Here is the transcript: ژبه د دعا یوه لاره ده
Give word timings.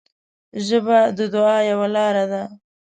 ژبه 0.67 0.99
د 1.17 1.19
دعا 1.33 1.57
یوه 1.71 1.87
لاره 1.95 2.25
ده 2.31 2.43